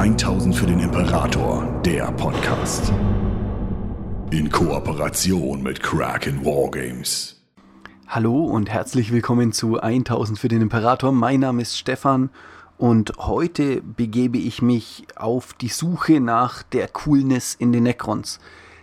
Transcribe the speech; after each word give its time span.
1000 0.00 0.56
für 0.56 0.64
den 0.64 0.80
Imperator, 0.80 1.78
der 1.84 2.10
Podcast. 2.12 2.90
In 4.30 4.48
Kooperation 4.50 5.62
mit 5.62 5.82
Kraken 5.82 6.42
Wargames. 6.42 7.42
Hallo 8.08 8.46
und 8.46 8.70
herzlich 8.70 9.12
willkommen 9.12 9.52
zu 9.52 9.78
1000 9.78 10.38
für 10.38 10.48
den 10.48 10.62
Imperator. 10.62 11.12
Mein 11.12 11.40
Name 11.40 11.60
ist 11.60 11.76
Stefan 11.76 12.30
und 12.78 13.12
heute 13.18 13.82
begebe 13.82 14.38
ich 14.38 14.62
mich 14.62 15.04
auf 15.16 15.52
die 15.52 15.68
Suche 15.68 16.18
nach 16.18 16.62
der 16.62 16.88
Coolness 16.88 17.54
in 17.54 17.70
den 17.70 17.82
Necrons. 17.82 18.40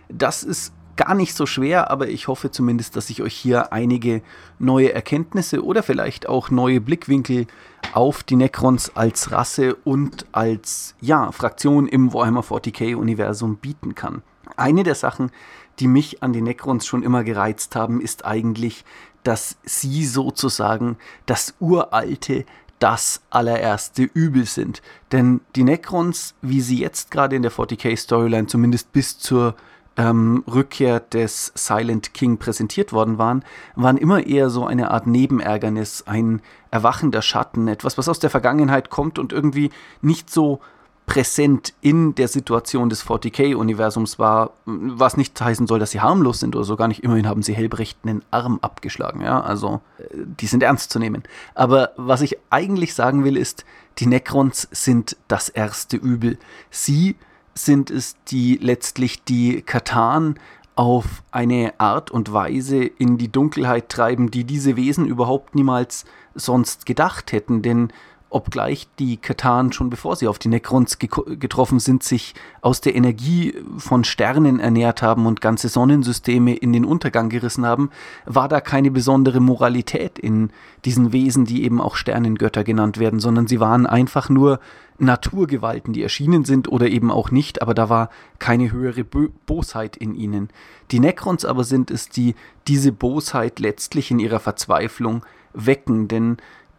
Das 0.08 0.44
ist 0.44 0.72
gar 0.98 1.14
nicht 1.14 1.34
so 1.34 1.46
schwer, 1.46 1.90
aber 1.90 2.08
ich 2.08 2.28
hoffe 2.28 2.50
zumindest, 2.50 2.96
dass 2.96 3.08
ich 3.08 3.22
euch 3.22 3.34
hier 3.34 3.72
einige 3.72 4.20
neue 4.58 4.92
Erkenntnisse 4.92 5.64
oder 5.64 5.82
vielleicht 5.82 6.28
auch 6.28 6.50
neue 6.50 6.82
Blickwinkel 6.82 7.46
auf 7.94 8.22
die 8.22 8.36
Necrons 8.36 8.94
als 8.96 9.30
Rasse 9.30 9.76
und 9.84 10.26
als 10.32 10.94
ja, 11.00 11.32
Fraktion 11.32 11.86
im 11.86 12.12
Warhammer 12.12 12.42
40k 12.42 12.96
Universum 12.96 13.56
bieten 13.56 13.94
kann. 13.94 14.22
Eine 14.56 14.82
der 14.82 14.96
Sachen, 14.96 15.30
die 15.78 15.86
mich 15.86 16.22
an 16.22 16.32
die 16.32 16.42
Necrons 16.42 16.84
schon 16.84 17.04
immer 17.04 17.22
gereizt 17.22 17.76
haben, 17.76 18.00
ist 18.00 18.24
eigentlich, 18.24 18.84
dass 19.22 19.56
sie 19.62 20.04
sozusagen 20.04 20.96
das 21.26 21.54
uralte, 21.60 22.44
das 22.80 23.22
allererste 23.30 24.02
Übel 24.02 24.46
sind. 24.46 24.82
Denn 25.12 25.40
die 25.54 25.64
Necrons, 25.64 26.34
wie 26.42 26.60
sie 26.60 26.80
jetzt 26.80 27.12
gerade 27.12 27.36
in 27.36 27.42
der 27.42 27.52
40k 27.52 27.96
Storyline 27.96 28.48
zumindest 28.48 28.92
bis 28.92 29.18
zur 29.18 29.54
ähm, 29.98 30.44
Rückkehr 30.46 31.00
des 31.00 31.52
Silent 31.56 32.14
King 32.14 32.38
präsentiert 32.38 32.92
worden 32.92 33.18
waren, 33.18 33.44
waren 33.74 33.98
immer 33.98 34.24
eher 34.24 34.48
so 34.48 34.64
eine 34.64 34.92
Art 34.92 35.06
Nebenärgernis, 35.06 36.04
ein 36.06 36.40
erwachender 36.70 37.20
Schatten, 37.20 37.66
etwas, 37.68 37.98
was 37.98 38.08
aus 38.08 38.20
der 38.20 38.30
Vergangenheit 38.30 38.90
kommt 38.90 39.18
und 39.18 39.32
irgendwie 39.32 39.70
nicht 40.00 40.30
so 40.30 40.60
präsent 41.06 41.72
in 41.80 42.14
der 42.14 42.28
Situation 42.28 42.90
des 42.90 43.04
40k-Universums 43.04 44.18
war, 44.18 44.52
was 44.66 45.16
nicht 45.16 45.40
heißen 45.40 45.66
soll, 45.66 45.78
dass 45.78 45.90
sie 45.90 46.02
harmlos 46.02 46.38
sind 46.38 46.54
oder 46.54 46.66
so 46.66 46.76
gar 46.76 46.86
nicht. 46.86 47.02
Immerhin 47.02 47.26
haben 47.26 47.42
sie 47.42 47.54
Hellbrecht 47.54 47.98
einen 48.04 48.22
Arm 48.30 48.58
abgeschlagen, 48.60 49.22
ja, 49.22 49.40
also 49.40 49.80
äh, 49.98 50.04
die 50.14 50.46
sind 50.46 50.62
ernst 50.62 50.90
zu 50.92 50.98
nehmen. 50.98 51.24
Aber 51.54 51.90
was 51.96 52.20
ich 52.20 52.38
eigentlich 52.50 52.94
sagen 52.94 53.24
will, 53.24 53.36
ist, 53.36 53.64
die 53.98 54.06
Necrons 54.06 54.68
sind 54.70 55.16
das 55.26 55.48
erste 55.48 55.96
Übel. 55.96 56.38
Sie 56.70 57.16
sind 57.64 57.90
es, 57.90 58.16
die 58.28 58.56
letztlich 58.60 59.24
die 59.24 59.62
Katan 59.62 60.38
auf 60.74 61.24
eine 61.32 61.74
Art 61.78 62.10
und 62.10 62.32
Weise 62.32 62.84
in 62.84 63.18
die 63.18 63.32
Dunkelheit 63.32 63.88
treiben, 63.88 64.30
die 64.30 64.44
diese 64.44 64.76
Wesen 64.76 65.06
überhaupt 65.06 65.54
niemals 65.56 66.04
sonst 66.34 66.86
gedacht 66.86 67.32
hätten. 67.32 67.62
Denn 67.62 67.92
obgleich 68.30 68.88
die 68.98 69.16
Katan 69.16 69.72
schon 69.72 69.90
bevor 69.90 70.16
sie 70.16 70.28
auf 70.28 70.38
die 70.38 70.48
Necrons 70.48 70.98
getroffen 70.98 71.80
sind, 71.80 72.02
sich 72.02 72.34
aus 72.60 72.80
der 72.80 72.94
Energie 72.94 73.54
von 73.78 74.04
Sternen 74.04 74.60
ernährt 74.60 75.02
haben 75.02 75.26
und 75.26 75.40
ganze 75.40 75.68
Sonnensysteme 75.68 76.54
in 76.54 76.72
den 76.72 76.84
Untergang 76.84 77.30
gerissen 77.30 77.64
haben, 77.64 77.90
war 78.26 78.48
da 78.48 78.60
keine 78.60 78.90
besondere 78.90 79.40
Moralität 79.40 80.18
in 80.18 80.50
diesen 80.84 81.12
Wesen, 81.12 81.46
die 81.46 81.64
eben 81.64 81.80
auch 81.80 81.96
Sternengötter 81.96 82.64
genannt 82.64 82.98
werden, 82.98 83.20
sondern 83.20 83.46
sie 83.46 83.60
waren 83.60 83.86
einfach 83.86 84.28
nur 84.28 84.60
Naturgewalten, 84.98 85.92
die 85.92 86.02
erschienen 86.02 86.44
sind 86.44 86.68
oder 86.68 86.88
eben 86.88 87.10
auch 87.10 87.30
nicht, 87.30 87.62
aber 87.62 87.72
da 87.72 87.88
war 87.88 88.10
keine 88.38 88.72
höhere 88.72 89.04
Bo 89.04 89.28
Bosheit 89.46 89.96
in 89.96 90.14
ihnen. 90.14 90.48
Die 90.90 90.98
Necrons 90.98 91.44
aber 91.44 91.64
sind 91.64 91.90
es, 91.90 92.08
die 92.08 92.34
diese 92.66 92.92
Bosheit 92.92 93.60
letztlich 93.60 94.10
in 94.10 94.18
ihrer 94.18 94.40
Verzweiflung 94.40 95.24
wecken, 95.54 96.08
denn 96.08 96.38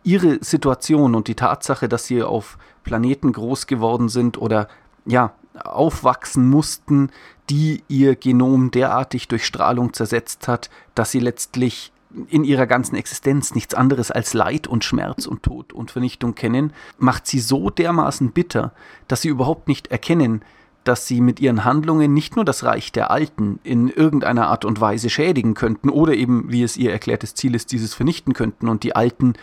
ihre 0.10 0.44
Situation 0.44 1.14
und 1.14 1.28
die 1.28 1.36
Tatsache, 1.36 1.88
dass 1.88 2.08
sie 2.08 2.24
auf 2.24 2.58
Planeten 2.84 3.32
groß 3.32 3.68
geworden 3.68 4.10
sind 4.10 4.42
oder 4.42 4.68
ja, 5.06 5.34
aufwachsen 5.54 6.50
mussten, 6.50 7.12
die 7.52 7.84
ihr 7.88 8.16
Genom 8.16 8.72
derartig 8.72 9.28
durch 9.28 9.46
Strahlung 9.46 9.94
zersetzt 9.94 10.48
hat, 10.48 10.72
dass 10.96 11.12
sie 11.12 11.20
letztlich 11.20 11.92
in 12.28 12.44
ihrer 12.44 12.66
ganzen 12.66 12.96
Existenz 12.96 13.54
nichts 13.54 13.76
anderes 13.76 14.10
als 14.10 14.34
Leid 14.34 14.66
und 14.66 14.84
Schmerz 14.84 15.28
und 15.28 15.44
Tod 15.44 15.74
und 15.74 15.92
Vernichtung 15.92 16.34
kennen, 16.34 16.74
macht 16.98 17.28
sie 17.28 17.40
so 17.40 17.70
dermaßen 17.70 18.32
bitter, 18.32 18.74
dass 19.08 19.22
sie 19.22 19.30
überhaupt 19.30 19.68
nicht 19.68 19.90
erkennen, 19.90 20.42
dass 20.86 21.06
sie 21.06 21.22
mit 21.22 21.40
ihren 21.40 21.66
Handlungen 21.66 22.16
nicht 22.16 22.36
nur 22.36 22.46
das 22.46 22.64
Reich 22.64 22.92
der 22.92 23.12
Alten 23.12 23.60
in 23.64 23.90
irgendeiner 23.90 24.48
Art 24.48 24.66
und 24.66 24.82
Weise 24.82 25.12
schädigen 25.12 25.54
könnten 25.54 25.90
oder 25.90 26.16
eben, 26.16 26.52
wie 26.52 26.64
es 26.64 26.78
ihr 26.78 26.92
erklärtes 26.92 27.36
Ziel 27.36 27.54
ist, 27.54 27.72
dieses 27.72 27.94
vernichten 27.94 28.34
könnten 28.34 28.70
und 28.70 28.82
die 28.82 28.96
Alten 28.96 29.34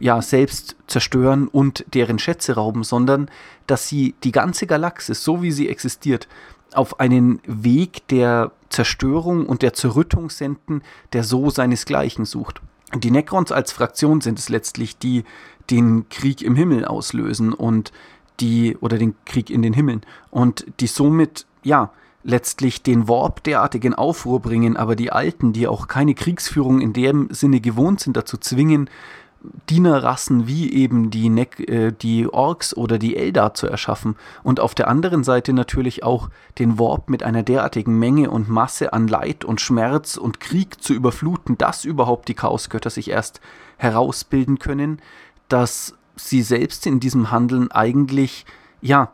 ja 0.00 0.20
selbst 0.22 0.76
zerstören 0.86 1.48
und 1.48 1.84
deren 1.94 2.18
Schätze 2.18 2.54
rauben, 2.54 2.84
sondern 2.84 3.30
dass 3.66 3.88
sie 3.88 4.14
die 4.24 4.32
ganze 4.32 4.66
Galaxis, 4.66 5.22
so 5.22 5.42
wie 5.42 5.52
sie 5.52 5.68
existiert, 5.68 6.28
auf 6.74 7.00
einen 7.00 7.40
Weg 7.46 8.06
der 8.08 8.52
Zerstörung 8.68 9.46
und 9.46 9.62
der 9.62 9.72
Zerrüttung 9.72 10.30
senden, 10.30 10.82
der 11.12 11.24
so 11.24 11.50
seinesgleichen 11.50 12.24
sucht. 12.24 12.60
Die 12.94 13.10
Necrons 13.10 13.52
als 13.52 13.72
Fraktion 13.72 14.20
sind 14.20 14.38
es 14.38 14.48
letztlich, 14.48 14.98
die 14.98 15.24
den 15.70 16.08
Krieg 16.08 16.42
im 16.42 16.54
Himmel 16.54 16.84
auslösen 16.84 17.52
und 17.52 17.92
die, 18.40 18.76
oder 18.80 18.98
den 18.98 19.14
Krieg 19.24 19.50
in 19.50 19.62
den 19.62 19.72
Himmeln 19.72 20.02
und 20.30 20.66
die 20.80 20.86
somit, 20.86 21.46
ja, 21.62 21.90
letztlich 22.22 22.82
den 22.82 23.08
Warp 23.08 23.44
derartigen 23.44 23.94
Aufruhr 23.94 24.40
bringen, 24.40 24.76
aber 24.76 24.96
die 24.96 25.12
Alten, 25.12 25.52
die 25.52 25.68
auch 25.68 25.86
keine 25.86 26.14
Kriegsführung 26.14 26.80
in 26.80 26.92
dem 26.92 27.28
Sinne 27.30 27.60
gewohnt 27.60 28.00
sind, 28.00 28.16
dazu 28.16 28.36
zwingen, 28.36 28.90
Dienerrassen 29.68 30.46
wie 30.46 30.72
eben 30.72 31.10
die, 31.10 31.28
ne 31.28 31.46
äh, 31.68 31.92
die 31.92 32.26
Orks 32.32 32.76
oder 32.76 32.98
die 32.98 33.16
Eldar 33.16 33.54
zu 33.54 33.66
erschaffen. 33.66 34.16
Und 34.42 34.60
auf 34.60 34.74
der 34.74 34.88
anderen 34.88 35.24
Seite 35.24 35.52
natürlich 35.52 36.02
auch 36.02 36.30
den 36.58 36.78
Warp 36.78 37.08
mit 37.10 37.22
einer 37.22 37.42
derartigen 37.42 37.98
Menge 37.98 38.30
und 38.30 38.48
Masse 38.48 38.92
an 38.92 39.08
Leid 39.08 39.44
und 39.44 39.60
Schmerz 39.60 40.16
und 40.16 40.40
Krieg 40.40 40.82
zu 40.82 40.94
überfluten, 40.94 41.58
dass 41.58 41.84
überhaupt 41.84 42.28
die 42.28 42.34
Chaosgötter 42.34 42.90
sich 42.90 43.10
erst 43.10 43.40
herausbilden 43.76 44.58
können, 44.58 45.00
dass 45.48 45.94
sie 46.16 46.42
selbst 46.42 46.86
in 46.86 46.98
diesem 46.98 47.30
Handeln 47.30 47.70
eigentlich 47.70 48.46
ja 48.80 49.10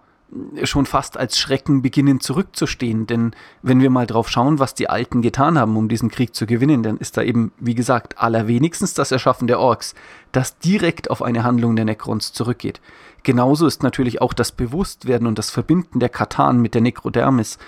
schon 0.65 0.87
fast 0.87 1.16
als 1.16 1.38
Schrecken 1.38 1.82
beginnen 1.82 2.20
zurückzustehen. 2.20 3.06
Denn 3.06 3.32
wenn 3.62 3.81
wir 3.81 3.91
mal 3.91 4.06
drauf 4.06 4.28
schauen, 4.28 4.59
was 4.59 4.75
die 4.75 4.88
Alten 4.88 5.22
getan 5.22 5.59
haben, 5.59 5.76
um 5.76 5.88
diesen 5.88 6.10
Krieg 6.10 6.34
zu 6.34 6.47
gewinnen, 6.47 6.82
dann 6.82 6.97
ist 6.97 7.16
da 7.16 7.22
eben, 7.22 7.53
wie 7.59 7.75
gesagt, 7.75 8.19
allerwenigstens 8.19 8.94
das 8.94 9.12
Erschaffen 9.12 9.47
der 9.47 9.60
Orks, 9.60 9.94
das 10.32 10.59
direkt 10.59 11.10
auf 11.10 11.22
eine 11.22 11.44
Handlung 11.44 11.76
der 11.76 11.84
Necrons 11.84 12.32
zurückgeht. 12.32 12.81
Genauso 13.22 13.66
ist 13.66 13.82
natürlich 13.82 14.20
auch 14.20 14.32
das 14.32 14.53
Bewusstwerden 14.53 15.26
und 15.26 15.38
das 15.38 15.50
Verbinden 15.50 16.00
der 16.00 16.09
Katan 16.09 16.60
mit 16.60 16.75
der 16.75 16.81
Necrodermis, 16.81 17.59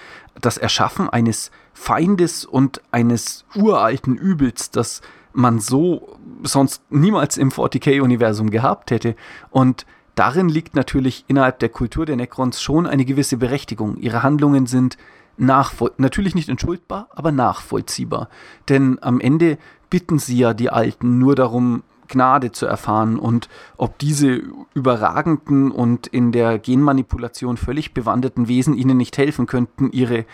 das 0.41 0.59
Erschaffen 0.59 1.09
eines 1.09 1.51
Feindes 1.75 2.45
und 2.45 2.81
eines 2.91 3.45
uralten 3.55 4.17
Übels, 4.17 4.71
das 4.71 5.01
man 5.33 5.59
so 5.59 6.17
sonst 6.43 6.83
niemals 6.91 7.37
im 7.37 7.51
40k-Universum 7.51 8.51
gehabt 8.51 8.91
hätte. 8.91 9.17
Und 9.51 9.85
Darin 10.15 10.49
liegt 10.49 10.77
natürlich 10.77 11.25
innerhalb 11.27 11.59
der 11.59 11.69
Kultur 11.69 12.07
der 12.07 12.17
Necrons 12.17 12.63
schon 12.63 12.87
eine 12.87 13.05
gewisse 13.05 13.37
Berechtigung. 13.37 13.97
Ihre 13.97 14.23
Handlungen 14.23 14.67
sind 14.67 14.97
natürlich 15.37 16.35
nicht 16.35 16.49
entschuldbar, 16.49 17.09
aber 17.11 17.33
nachvollziehbar. 17.33 18.29
Denn 18.69 18.99
am 19.03 19.21
Ende 19.21 19.59
bitten 19.91 20.19
sie 20.19 20.39
ja 20.39 20.55
die 20.55 20.71
Alten 20.71 21.19
nur 21.19 21.35
darum, 21.35 21.83
Gnade 22.09 22.53
zu 22.53 22.67
erfahren 22.67 23.19
und 23.19 23.49
ob 23.77 23.99
diese 23.99 24.43
überragenden 24.75 25.71
und 25.71 26.07
in 26.07 26.33
der 26.33 26.59
Genmanipulation 26.59 27.57
völlig 27.57 27.95
bewanderten 27.95 28.49
Wesen 28.49 28.75
ihnen 28.75 28.97
nicht 28.97 29.19
helfen 29.19 29.47
könnten, 29.47 29.91
ihre 29.91 30.25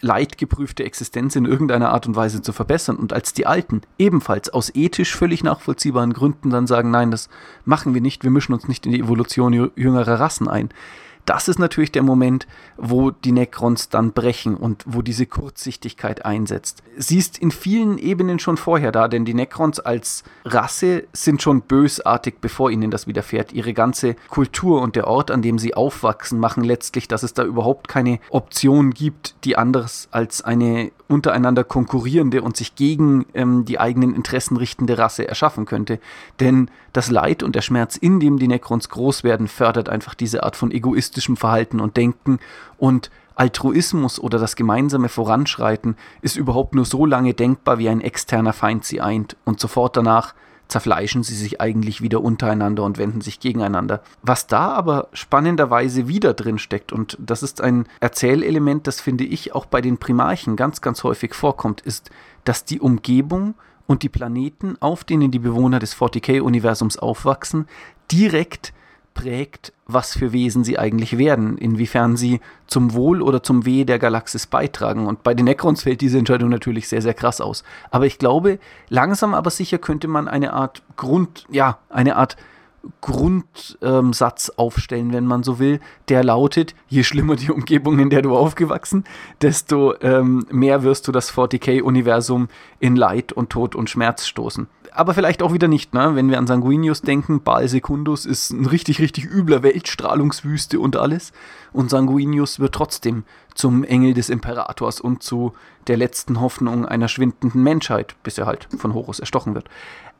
leidgeprüfte 0.00 0.84
Existenz 0.84 1.36
in 1.36 1.46
irgendeiner 1.46 1.90
Art 1.90 2.06
und 2.06 2.16
Weise 2.16 2.42
zu 2.42 2.52
verbessern. 2.52 2.96
Und 2.96 3.12
als 3.12 3.32
die 3.32 3.46
Alten 3.46 3.82
ebenfalls 3.98 4.50
aus 4.50 4.74
ethisch 4.74 5.16
völlig 5.16 5.42
nachvollziehbaren 5.42 6.12
Gründen 6.12 6.50
dann 6.50 6.66
sagen, 6.66 6.90
nein, 6.90 7.10
das 7.10 7.28
machen 7.64 7.94
wir 7.94 8.00
nicht, 8.00 8.24
wir 8.24 8.30
mischen 8.30 8.54
uns 8.54 8.68
nicht 8.68 8.86
in 8.86 8.92
die 8.92 9.00
Evolution 9.00 9.52
jüngerer 9.52 10.20
Rassen 10.20 10.48
ein, 10.48 10.68
das 11.26 11.48
ist 11.48 11.58
natürlich 11.58 11.92
der 11.92 12.02
Moment, 12.02 12.46
wo 12.76 13.10
die 13.10 13.32
Necrons 13.32 13.88
dann 13.88 14.12
brechen 14.12 14.56
und 14.56 14.84
wo 14.86 15.02
diese 15.02 15.26
Kurzsichtigkeit 15.26 16.24
einsetzt. 16.24 16.82
Sie 16.96 17.18
ist 17.18 17.38
in 17.38 17.50
vielen 17.50 17.98
Ebenen 17.98 18.38
schon 18.38 18.56
vorher 18.56 18.92
da, 18.92 19.08
denn 19.08 19.24
die 19.24 19.34
Necrons 19.34 19.80
als 19.80 20.22
Rasse 20.44 21.04
sind 21.12 21.42
schon 21.42 21.62
bösartig, 21.62 22.36
bevor 22.40 22.70
ihnen 22.70 22.90
das 22.90 23.06
widerfährt. 23.06 23.52
Ihre 23.52 23.72
ganze 23.72 24.16
Kultur 24.28 24.82
und 24.82 24.96
der 24.96 25.06
Ort, 25.06 25.30
an 25.30 25.42
dem 25.42 25.58
sie 25.58 25.74
aufwachsen, 25.74 26.38
machen 26.38 26.62
letztlich, 26.62 27.08
dass 27.08 27.22
es 27.22 27.34
da 27.34 27.44
überhaupt 27.44 27.88
keine 27.88 28.20
Option 28.30 28.90
gibt, 28.90 29.34
die 29.44 29.56
anders 29.56 30.08
als 30.10 30.42
eine 30.42 30.92
untereinander 31.08 31.64
konkurrierende 31.64 32.42
und 32.42 32.56
sich 32.56 32.74
gegen 32.74 33.26
ähm, 33.34 33.64
die 33.64 33.78
eigenen 33.78 34.14
Interessen 34.14 34.56
richtende 34.56 34.98
Rasse 34.98 35.28
erschaffen 35.28 35.64
könnte. 35.64 36.00
Denn 36.40 36.70
das 36.94 37.10
Leid 37.10 37.42
und 37.42 37.54
der 37.54 37.60
Schmerz, 37.60 37.96
in 37.96 38.20
dem 38.20 38.38
die 38.38 38.48
Necrons 38.48 38.88
groß 38.88 39.24
werden, 39.24 39.48
fördert 39.48 39.90
einfach 39.90 40.14
diese 40.14 40.44
Art 40.44 40.56
von 40.56 40.70
egoistischem 40.70 41.36
Verhalten 41.36 41.80
und 41.80 41.98
Denken 41.98 42.38
und 42.78 43.10
Altruismus 43.34 44.20
oder 44.20 44.38
das 44.38 44.54
gemeinsame 44.54 45.08
Voranschreiten 45.08 45.96
ist 46.22 46.36
überhaupt 46.36 46.74
nur 46.74 46.84
so 46.84 47.04
lange 47.04 47.34
denkbar, 47.34 47.78
wie 47.78 47.88
ein 47.88 48.00
externer 48.00 48.52
Feind 48.52 48.84
sie 48.84 49.00
eint 49.00 49.36
und 49.44 49.58
sofort 49.58 49.96
danach 49.96 50.34
zerfleischen 50.68 51.22
sie 51.22 51.34
sich 51.34 51.60
eigentlich 51.60 52.00
wieder 52.00 52.22
untereinander 52.22 52.84
und 52.84 52.96
wenden 52.96 53.20
sich 53.20 53.40
gegeneinander. 53.40 54.02
Was 54.22 54.46
da 54.46 54.68
aber 54.68 55.08
spannenderweise 55.12 56.08
wieder 56.08 56.32
drin 56.32 56.58
steckt, 56.58 56.92
und 56.92 57.18
das 57.20 57.42
ist 57.42 57.60
ein 57.60 57.86
Erzählelement, 58.00 58.86
das 58.86 59.00
finde 59.00 59.24
ich 59.24 59.54
auch 59.54 59.66
bei 59.66 59.80
den 59.80 59.98
Primarchen 59.98 60.56
ganz, 60.56 60.80
ganz 60.80 61.02
häufig 61.02 61.34
vorkommt, 61.34 61.80
ist, 61.80 62.10
dass 62.44 62.64
die 62.64 62.80
Umgebung 62.80 63.54
und 63.86 64.02
die 64.02 64.08
Planeten, 64.08 64.76
auf 64.80 65.04
denen 65.04 65.30
die 65.30 65.38
Bewohner 65.38 65.78
des 65.78 65.96
40k-Universums 65.96 66.98
aufwachsen, 66.98 67.66
direkt 68.10 68.72
prägt, 69.14 69.72
was 69.86 70.16
für 70.16 70.32
Wesen 70.32 70.64
sie 70.64 70.78
eigentlich 70.78 71.18
werden, 71.18 71.56
inwiefern 71.56 72.16
sie 72.16 72.40
zum 72.66 72.94
Wohl 72.94 73.22
oder 73.22 73.42
zum 73.42 73.64
Weh 73.64 73.84
der 73.84 73.98
Galaxis 73.98 74.46
beitragen. 74.46 75.06
Und 75.06 75.22
bei 75.22 75.34
den 75.34 75.44
Necrons 75.44 75.82
fällt 75.82 76.00
diese 76.00 76.18
Entscheidung 76.18 76.48
natürlich 76.48 76.88
sehr, 76.88 77.02
sehr 77.02 77.14
krass 77.14 77.40
aus. 77.40 77.62
Aber 77.90 78.06
ich 78.06 78.18
glaube, 78.18 78.58
langsam 78.88 79.34
aber 79.34 79.50
sicher 79.50 79.78
könnte 79.78 80.08
man 80.08 80.28
eine 80.28 80.52
Art 80.52 80.82
Grund, 80.96 81.46
ja, 81.50 81.78
eine 81.88 82.16
Art 82.16 82.36
Grundsatz 83.00 84.48
ähm, 84.48 84.54
aufstellen, 84.56 85.12
wenn 85.12 85.26
man 85.26 85.42
so 85.42 85.58
will, 85.58 85.80
der 86.08 86.24
lautet, 86.24 86.74
je 86.88 87.02
schlimmer 87.02 87.36
die 87.36 87.50
Umgebung, 87.50 87.98
in 87.98 88.10
der 88.10 88.22
du 88.22 88.36
aufgewachsen, 88.36 89.04
desto 89.42 89.94
ähm, 90.00 90.46
mehr 90.50 90.82
wirst 90.82 91.08
du 91.08 91.12
das 91.12 91.32
40k-Universum 91.32 92.48
in 92.80 92.96
Leid 92.96 93.32
und 93.32 93.50
Tod 93.50 93.74
und 93.74 93.90
Schmerz 93.90 94.26
stoßen 94.26 94.68
aber 94.94 95.12
vielleicht 95.12 95.42
auch 95.42 95.52
wieder 95.52 95.66
nicht, 95.66 95.92
ne? 95.92 96.12
Wenn 96.14 96.30
wir 96.30 96.38
an 96.38 96.46
Sanguinius 96.46 97.02
denken, 97.02 97.42
Baal 97.42 97.68
Secundus 97.68 98.24
ist 98.24 98.50
ein 98.50 98.64
richtig, 98.64 99.00
richtig 99.00 99.24
übler 99.24 99.64
Weltstrahlungswüste 99.64 100.78
und 100.78 100.96
alles. 100.96 101.32
Und 101.72 101.90
Sanguinius 101.90 102.60
wird 102.60 102.76
trotzdem 102.76 103.24
zum 103.54 103.82
Engel 103.82 104.14
des 104.14 104.30
Imperators 104.30 105.00
und 105.00 105.22
zu 105.22 105.52
der 105.88 105.96
letzten 105.96 106.40
Hoffnung 106.40 106.86
einer 106.86 107.08
schwindenden 107.08 107.62
Menschheit, 107.62 108.14
bis 108.22 108.38
er 108.38 108.46
halt 108.46 108.68
von 108.78 108.94
Horus 108.94 109.18
erstochen 109.18 109.56
wird. 109.56 109.68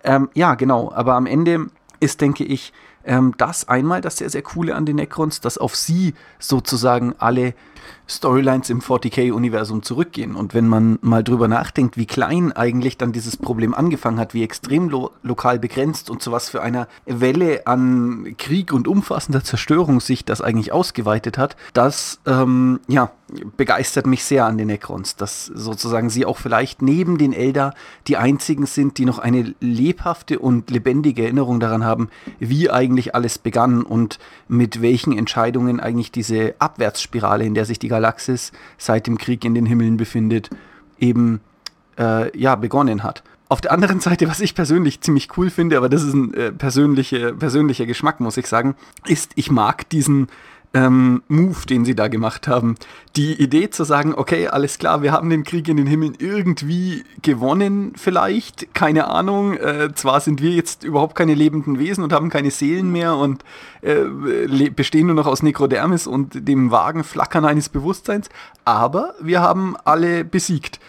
Ähm, 0.03 0.29
ja, 0.35 0.57
genau, 0.57 0.93
aber 0.93 1.15
am 1.15 1.27
Ende 1.27 1.69
ist, 2.05 2.21
denke 2.21 2.45
ich, 2.45 2.73
ähm, 3.05 3.35
das 3.39 3.69
einmal 3.69 4.01
das 4.01 4.19
sehr, 4.19 4.31
sehr 4.31 4.43
coole 4.43 4.75
an 4.75 4.87
den 4.87 4.97
Necrons, 4.97 5.41
dass 5.41 5.59
auf 5.59 5.77
sie 5.77 6.15
sozusagen 6.39 7.15
alle 7.19 7.55
Storylines 8.09 8.69
im 8.71 8.81
40k-Universum 8.81 9.83
zurückgehen. 9.83 10.37
Und 10.37 10.55
wenn 10.55 10.69
man 10.69 10.99
mal 11.01 11.25
drüber 11.25 11.49
nachdenkt, 11.49 11.97
wie 11.97 12.07
klein 12.07 12.53
eigentlich 12.53 12.99
dann 12.99 13.13
dieses 13.13 13.37
Problem 13.37 13.75
angefangen 13.75 14.19
hat, 14.19 14.35
wie 14.35 14.43
extrem 14.43 14.89
lo 14.89 15.11
lokal 15.23 15.59
begrenzt 15.59 16.11
und 16.11 16.23
zu 16.23 16.31
was 16.31 16.49
für 16.49 16.63
einer 16.63 16.87
Welle 17.07 17.67
an 17.67 18.35
Krieg 18.37 18.73
und 18.73 18.89
umfassender 18.89 19.43
Zerstörung 19.43 20.01
sich 20.01 20.25
das 20.25 20.43
eigentlich 20.43 20.73
ausgeweitet 20.73 21.39
hat, 21.39 21.57
das 21.73 22.21
ähm, 22.27 22.81
ja, 22.89 23.11
begeistert 23.57 24.07
mich 24.07 24.25
sehr 24.25 24.45
an 24.45 24.59
den 24.59 24.67
Necrons, 24.67 25.17
dass 25.17 25.47
sozusagen 25.47 26.11
sie 26.11 26.27
auch 26.27 26.37
vielleicht 26.37 26.83
neben 26.83 27.17
den 27.17 27.33
Elder 27.33 27.73
die 28.07 28.19
einzigen 28.19 28.67
sind, 28.67 28.99
die 28.99 29.07
noch 29.07 29.19
eine 29.19 29.55
lebhafte 29.61 30.39
und 30.39 30.71
lebendige 30.71 31.25
Erinnerung 31.25 31.59
daran 31.59 31.85
haben, 31.85 32.11
wie 32.39 32.71
eigentlich 32.71 32.94
alles 33.15 33.39
begann 33.39 33.83
und 33.83 34.19
mit 34.49 34.83
welchen 34.83 35.17
Entscheidungen 35.17 35.81
eigentlich 35.81 36.13
diese 36.13 36.55
Abwärtsspirale, 36.59 37.45
in 37.45 37.55
der 37.55 37.65
sich 37.65 37.79
die 37.79 37.89
Galaxis 37.89 38.53
seit 38.79 39.07
dem 39.07 39.19
Krieg 39.19 39.45
in 39.45 39.55
den 39.55 39.67
Himmeln 39.67 39.97
befindet, 39.97 40.51
eben 40.99 41.41
äh, 41.99 42.37
ja, 42.39 42.55
begonnen 42.55 43.03
hat. 43.03 43.23
Auf 43.49 43.61
der 43.61 43.73
anderen 43.73 44.01
Seite, 44.01 44.29
was 44.29 44.41
ich 44.41 44.55
persönlich 44.55 45.01
ziemlich 45.01 45.29
cool 45.37 45.51
finde, 45.51 45.77
aber 45.77 45.89
das 45.89 46.03
ist 46.03 46.15
ein 46.15 46.35
äh, 46.35 46.51
persönliche, 46.51 47.35
persönlicher 47.35 47.87
Geschmack, 47.87 48.21
muss 48.21 48.37
ich 48.37 48.47
sagen, 48.47 48.75
ist, 49.07 49.33
ich 49.35 49.51
mag 49.51 49.89
diesen 49.91 50.29
ähm, 50.75 51.23
Move, 51.29 51.67
den 51.67 51.85
sie 51.85 51.95
da 51.95 52.09
gemacht 52.09 52.49
haben. 52.49 52.75
Die 53.17 53.41
Idee 53.41 53.71
zu 53.71 53.85
sagen, 53.85 54.13
okay, 54.15 54.49
alles 54.49 54.79
klar, 54.79 55.03
wir 55.03 55.13
haben 55.13 55.31
den 55.31 55.45
Krieg 55.45 55.69
in 55.69 55.77
den 55.77 55.87
Himmeln 55.87 56.17
irgendwie 56.19 57.05
gewonnen, 57.23 57.93
vielleicht, 57.97 58.75
keine 58.75 59.07
Ahnung. 59.07 59.57
Äh, 59.57 59.95
zwar 59.95 60.21
sind 60.21 60.43
wir 60.43 60.51
jetzt 60.51 60.83
überhaupt 60.83 61.15
keine 61.15 61.35
lebenden 61.35 61.79
Wesen 61.79 62.03
und 62.03 62.13
haben 62.13 62.29
keine 62.29 62.51
Seelen 62.51 62.91
mehr 62.91 63.17
und 63.17 63.45
äh, 63.83 64.05
bestehen 64.71 65.07
nur 65.07 65.15
noch 65.15 65.27
aus 65.27 65.43
Nekrodermis 65.43 66.09
und 66.09 66.49
dem 66.49 66.73
vagen 66.73 67.05
Flackern 67.05 67.45
eines 67.45 67.69
Bewusstseins, 67.69 68.29
aber 68.65 69.15
wir 69.23 69.41
haben 69.41 69.77
alle 69.85 70.25
besiegt 70.25 70.81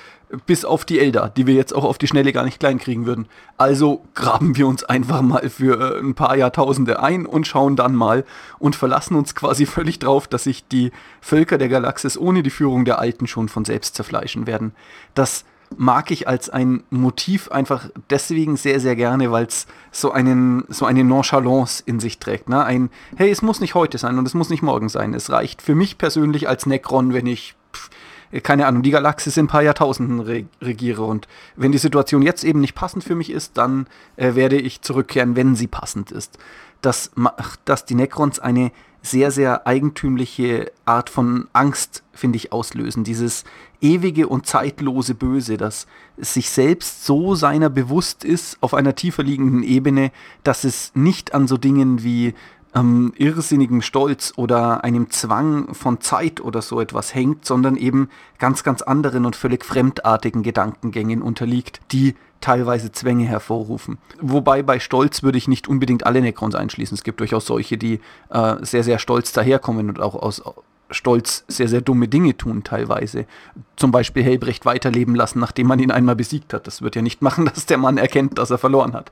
bis 0.46 0.66
auf 0.66 0.86
die 0.86 1.00
Elder, 1.00 1.30
die 1.30 1.48
wir 1.48 1.54
jetzt 1.54 1.74
auch 1.74 1.84
auf 1.84 1.98
die 1.98 2.08
Schnelle 2.08 2.34
gar 2.34 2.44
nicht 2.44 2.60
klein 2.60 2.80
kriegen 2.80 3.06
würden. 3.06 3.28
Also 3.58 4.04
graben 4.14 4.56
wir 4.56 4.68
uns 4.68 4.84
einfach 4.84 5.22
mal 5.22 5.50
für 5.50 5.96
äh, 5.96 6.00
ein 6.00 6.16
paar 6.16 6.36
Jahrtausende 6.36 7.02
ein 7.02 7.26
und 7.26 7.48
schauen 7.48 7.76
dann 7.76 7.96
mal 7.96 8.26
und 8.60 8.76
verlassen 8.76 9.16
uns 9.16 9.36
quasi 9.36 9.66
völlig 9.66 10.00
drauf, 10.00 10.28
dass 10.28 10.44
sich 10.44 10.68
die 10.68 10.92
Völker 11.22 11.58
der 11.58 11.70
Galaxis 11.70 12.18
ohne 12.18 12.44
die 12.44 12.50
Führung 12.50 12.86
der 12.86 13.00
Alten 13.00 13.28
schon 13.28 13.50
von 13.50 13.66
selbst 13.66 13.96
zerfleischen 13.96 14.48
werden. 14.48 14.74
Das 15.14 15.46
mag 15.78 16.12
ich 16.12 16.28
als 16.28 16.50
ein 16.50 16.84
Motiv 16.90 17.50
einfach 17.50 17.90
deswegen 18.10 18.56
sehr, 18.56 18.80
sehr 18.80 18.96
gerne, 18.96 19.32
weil 19.32 19.46
es 19.46 19.68
so, 19.92 20.14
so 20.70 20.86
eine 20.86 21.04
Nonchalance 21.04 21.84
in 21.86 22.00
sich 22.00 22.20
trägt. 22.20 22.50
Ne? 22.50 22.64
Ein, 22.64 22.90
hey, 23.16 23.30
es 23.30 23.42
muss 23.42 23.60
nicht 23.60 23.76
heute 23.76 23.98
sein 23.98 24.18
und 24.18 24.28
es 24.28 24.34
muss 24.34 24.50
nicht 24.50 24.62
morgen 24.62 24.90
sein. 24.90 25.14
Es 25.14 25.30
reicht 25.30 25.62
für 25.62 25.76
mich 25.76 25.98
persönlich 25.98 26.48
als 26.48 26.66
Necron, 26.66 27.14
wenn 27.14 27.28
ich 27.28 27.56
pff, 27.74 27.90
keine 28.44 28.66
Ahnung, 28.68 28.84
die 28.84 28.92
Galaxis 28.92 29.38
in 29.38 29.46
ein 29.46 29.50
paar 29.50 29.64
Jahrtausenden 29.64 30.20
re 30.20 30.46
regiere. 30.62 31.04
Und 31.04 31.28
wenn 31.56 31.72
die 31.72 31.78
Situation 31.78 32.22
jetzt 32.22 32.44
eben 32.44 32.60
nicht 32.60 32.76
passend 32.76 33.04
für 33.04 33.16
mich 33.16 33.30
ist, 33.30 33.58
dann 33.58 33.88
äh, 34.16 34.36
werde 34.36 34.58
ich 34.58 34.82
zurückkehren, 34.82 35.36
wenn 35.36 35.56
sie 35.56 35.68
passend 35.68 36.12
ist. 36.12 36.38
Das 36.82 37.12
macht, 37.16 37.60
dass 37.66 37.86
die 37.86 37.96
Necrons 37.96 38.40
eine 38.40 38.72
sehr, 39.02 39.32
sehr 39.32 39.68
eigentümliche 39.68 40.72
Art 40.86 41.10
von 41.10 41.48
Angst, 41.54 42.04
finde 42.12 42.38
ich, 42.38 42.52
auslösen. 42.52 43.04
Dieses 43.04 43.44
ewige 43.80 44.28
und 44.28 44.48
zeitlose 44.48 45.14
Böse, 45.14 45.58
das 45.58 45.86
sich 46.18 46.50
selbst 46.50 47.06
so 47.06 47.36
seiner 47.36 47.70
bewusst 47.70 48.24
ist 48.24 48.58
auf 48.62 48.74
einer 48.74 48.96
tiefer 48.96 49.24
liegenden 49.24 49.64
Ebene, 49.64 50.12
dass 50.44 50.64
es 50.64 50.92
nicht 50.96 51.34
an 51.34 51.48
so 51.48 51.58
Dingen 51.58 52.04
wie 52.04 52.34
ähm, 52.76 53.14
irrsinnigem 53.18 53.82
Stolz 53.82 54.34
oder 54.36 54.84
einem 54.84 55.10
Zwang 55.10 55.74
von 55.74 56.02
Zeit 56.02 56.42
oder 56.42 56.62
so 56.62 56.80
etwas 56.82 57.16
hängt, 57.16 57.46
sondern 57.46 57.78
eben 57.78 58.10
ganz, 58.38 58.64
ganz 58.64 58.82
anderen 58.82 59.26
und 59.26 59.36
völlig 59.36 59.64
fremdartigen 59.66 60.44
Gedankengängen 60.44 61.22
unterliegt, 61.22 61.80
die 61.92 62.16
teilweise 62.42 62.92
Zwänge 62.92 63.26
hervorrufen. 63.26 63.98
Wobei 64.22 64.62
bei 64.62 64.80
Stolz 64.80 65.24
würde 65.24 65.38
ich 65.38 65.48
nicht 65.48 65.68
unbedingt 65.68 66.06
alle 66.06 66.22
Necrons 66.22 66.54
einschließen. 66.54 66.96
Es 66.96 67.04
gibt 67.04 67.20
durchaus 67.22 67.46
solche, 67.46 67.78
die 67.78 68.02
äh, 68.30 68.56
sehr, 68.62 68.84
sehr 68.84 69.00
stolz 69.00 69.32
daherkommen 69.32 69.90
und 69.90 70.00
auch 70.00 70.16
aus 70.16 70.44
Stolz 70.92 71.44
sehr, 71.48 71.68
sehr 71.68 71.82
dumme 71.82 72.08
Dinge 72.08 72.38
tun 72.38 72.64
teilweise. 72.64 73.26
Zum 73.76 73.92
Beispiel 73.92 74.24
Helbrecht 74.24 74.66
weiterleben 74.66 75.16
lassen, 75.16 75.40
nachdem 75.40 75.68
man 75.68 75.80
ihn 75.80 75.92
einmal 75.92 76.16
besiegt 76.16 76.54
hat. 76.54 76.68
Das 76.68 76.82
wird 76.82 76.96
ja 76.96 77.02
nicht 77.02 77.22
machen, 77.22 77.46
dass 77.54 77.66
der 77.66 77.78
Mann 77.78 77.98
erkennt, 77.98 78.38
dass 78.38 78.52
er 78.52 78.58
verloren 78.58 78.94
hat. 78.94 79.12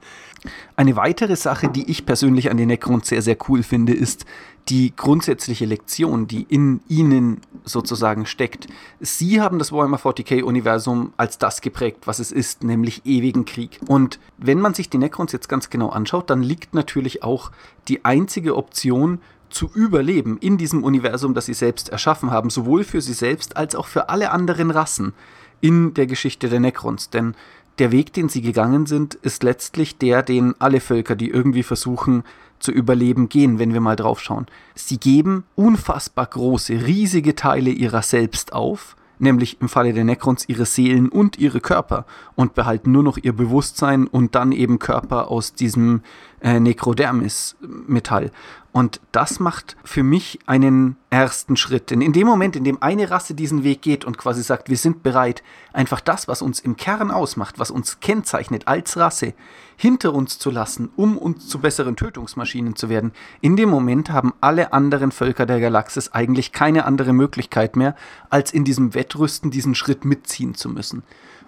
Eine 0.75 0.95
weitere 0.95 1.35
Sache, 1.35 1.69
die 1.69 1.89
ich 1.89 2.05
persönlich 2.05 2.51
an 2.51 2.57
den 2.57 2.67
Necrons 2.67 3.07
sehr, 3.07 3.21
sehr 3.21 3.37
cool 3.47 3.63
finde, 3.63 3.93
ist 3.93 4.25
die 4.69 4.95
grundsätzliche 4.95 5.65
Lektion, 5.65 6.27
die 6.27 6.43
in 6.43 6.81
ihnen 6.87 7.41
sozusagen 7.65 8.25
steckt. 8.25 8.67
Sie 8.99 9.41
haben 9.41 9.59
das 9.59 9.71
Warhammer 9.71 9.97
40k-Universum 9.97 11.13
als 11.17 11.37
das 11.37 11.61
geprägt, 11.61 12.07
was 12.07 12.19
es 12.19 12.31
ist, 12.31 12.63
nämlich 12.63 13.05
ewigen 13.05 13.45
Krieg. 13.45 13.79
Und 13.87 14.19
wenn 14.37 14.59
man 14.59 14.73
sich 14.73 14.89
die 14.89 14.97
Necrons 14.97 15.31
jetzt 15.31 15.49
ganz 15.49 15.69
genau 15.69 15.89
anschaut, 15.89 16.29
dann 16.29 16.43
liegt 16.43 16.73
natürlich 16.75 17.23
auch 17.23 17.51
die 17.87 18.05
einzige 18.05 18.55
Option 18.55 19.19
zu 19.53 19.69
überleben 19.73 20.37
in 20.39 20.57
diesem 20.57 20.83
Universum, 20.83 21.33
das 21.33 21.45
sie 21.45 21.53
selbst 21.53 21.89
erschaffen 21.89 22.31
haben, 22.31 22.49
sowohl 22.49 22.83
für 22.83 23.01
sie 23.01 23.13
selbst 23.13 23.55
als 23.57 23.75
auch 23.75 23.87
für 23.87 24.09
alle 24.09 24.31
anderen 24.31 24.71
Rassen 24.71 25.13
in 25.61 25.93
der 25.93 26.07
Geschichte 26.07 26.49
der 26.49 26.59
Necrons. 26.59 27.09
Denn 27.09 27.35
der 27.79 27.91
Weg, 27.91 28.13
den 28.13 28.29
sie 28.29 28.41
gegangen 28.41 28.85
sind, 28.85 29.15
ist 29.15 29.43
letztlich 29.43 29.97
der, 29.97 30.21
den 30.21 30.53
alle 30.59 30.79
Völker, 30.79 31.15
die 31.15 31.29
irgendwie 31.29 31.63
versuchen 31.63 32.23
zu 32.59 32.71
überleben, 32.71 33.29
gehen, 33.29 33.59
wenn 33.59 33.73
wir 33.73 33.81
mal 33.81 33.95
drauf 33.95 34.19
schauen. 34.19 34.45
Sie 34.75 34.97
geben 34.97 35.43
unfassbar 35.55 36.25
große, 36.25 36.85
riesige 36.85 37.35
Teile 37.35 37.71
ihrer 37.71 38.01
selbst 38.01 38.53
auf, 38.53 38.95
nämlich 39.19 39.61
im 39.61 39.69
Falle 39.69 39.93
der 39.93 40.03
Necrons 40.03 40.47
ihre 40.47 40.65
Seelen 40.65 41.09
und 41.09 41.37
ihre 41.37 41.61
Körper 41.61 42.05
und 42.35 42.55
behalten 42.55 42.91
nur 42.91 43.03
noch 43.03 43.17
ihr 43.17 43.33
Bewusstsein 43.33 44.07
und 44.07 44.35
dann 44.35 44.51
eben 44.51 44.79
Körper 44.79 45.29
aus 45.29 45.53
diesem 45.53 46.01
äh, 46.43 46.59
Necrodermis-Metall. 46.59 48.31
Und 48.73 49.01
das 49.11 49.39
macht 49.39 49.77
für 49.83 50.01
mich 50.01 50.39
einen 50.47 50.97
ersten 51.11 51.55
Schritt. 51.57 51.91
Denn 51.91 52.01
in 52.01 52.11
dem 52.11 52.25
Moment, 52.25 52.55
in 52.55 52.63
dem 52.63 52.81
eine 52.81 53.11
Rasse 53.11 53.35
diesen 53.35 53.63
Weg 53.63 53.83
geht 53.83 54.03
und 54.03 54.17
quasi 54.17 54.41
sagt, 54.41 54.67
wir 54.67 54.77
sind 54.77 55.03
bereit, 55.03 55.43
einfach 55.73 56.01
das, 56.01 56.27
was 56.27 56.41
uns 56.41 56.59
im 56.59 56.75
Kern 56.75 57.11
ausmacht, 57.11 57.59
was 57.59 57.69
uns 57.69 57.99
kennzeichnet 57.99 58.67
als 58.67 58.97
Rasse, 58.97 59.35
hinter 59.77 60.13
uns 60.13 60.39
zu 60.39 60.49
lassen, 60.49 60.89
um 60.95 61.19
uns 61.19 61.47
zu 61.47 61.59
besseren 61.59 61.95
Tötungsmaschinen 61.95 62.75
zu 62.75 62.89
werden, 62.89 63.11
in 63.41 63.55
dem 63.55 63.69
Moment 63.69 64.09
haben 64.09 64.33
alle 64.41 64.73
anderen 64.73 65.11
Völker 65.11 65.45
der 65.45 65.59
Galaxis 65.59 66.11
eigentlich 66.11 66.51
keine 66.51 66.85
andere 66.85 67.13
Möglichkeit 67.13 67.75
mehr, 67.75 67.95
als 68.31 68.51
in 68.51 68.63
diesem 68.63 68.95
Wettrüsten 68.95 69.51
diesen 69.51 69.75
Schritt 69.75 70.03
mitziehen 70.03 70.55
zu 70.55 70.69
müssen. 70.69 71.03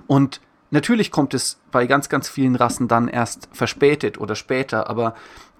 Und 0.05 0.41
Natürlich 0.71 1.11
kommt 1.11 1.33
es 1.33 1.59
bei 1.71 1.85
ganz, 1.85 2.09
ganz 2.09 2.27
vielen 2.27 2.55
Rassen 2.55 2.87
dann 2.87 3.07
erst 3.07 3.49
verspätet 3.53 4.19
oder 4.19 4.35
später, 4.35 4.89
aber 4.89 5.15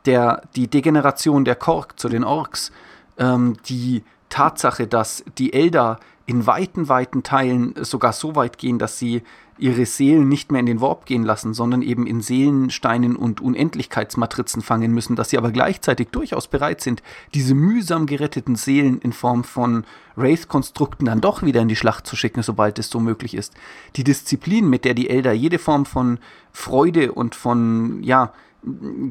der, 0.06 0.42
die 0.56 0.68
Degeneration 0.68 1.46
der 1.46 1.56
Kork 1.56 2.00
zu 2.00 2.10
den 2.10 2.24
Orks, 2.24 2.72
ähm, 3.18 3.58
die 3.68 4.04
Tatsache, 4.30 4.88
dass 4.88 5.24
die 5.38 5.54
Elder 5.54 6.00
in 6.26 6.48
weiten, 6.48 6.90
weiten 6.90 7.24
Teilen 7.24 7.74
sogar 7.84 8.14
so 8.14 8.36
weit 8.36 8.58
gehen, 8.58 8.80
dass 8.80 8.98
sie 8.98 9.24
ihre 9.58 9.86
Seelen 9.86 10.28
nicht 10.28 10.52
mehr 10.52 10.60
in 10.60 10.66
den 10.66 10.82
Warp 10.82 11.06
gehen 11.06 11.24
lassen, 11.24 11.54
sondern 11.54 11.82
eben 11.82 12.08
in 12.08 12.22
Seelensteinen 12.22 13.16
und 13.16 13.42
Unendlichkeitsmatrizen 13.42 14.62
fangen 14.62 14.92
müssen, 14.94 15.16
dass 15.16 15.30
sie 15.30 15.38
aber 15.38 15.52
gleichzeitig 15.52 16.10
durchaus 16.10 16.48
bereit 16.48 16.82
sind, 16.82 17.02
diese 17.34 17.56
mühsam 17.56 18.06
geretteten 18.06 18.56
Seelen 18.56 19.00
in 19.00 19.14
Form 19.14 19.44
von 19.44 19.86
Wraith-Konstrukten 20.16 21.06
dann 21.06 21.22
doch 21.22 21.44
wieder 21.44 21.62
in 21.62 21.68
die 21.68 21.76
Schlacht 21.76 22.06
zu 22.08 22.16
schicken, 22.16 22.44
sobald 22.44 22.80
es 22.80 22.90
so 22.90 23.00
möglich 23.00 23.34
ist. 23.34 23.54
Die 23.96 24.04
Disziplin, 24.04 24.70
mit 24.70 24.86
der 24.86 24.94
die 24.94 25.10
Elder 25.10 25.32
jede 25.34 25.60
Form 25.60 25.86
von 25.86 26.20
Freude 26.52 27.12
und 27.12 27.36
von, 27.36 28.04
ja, 28.04 28.34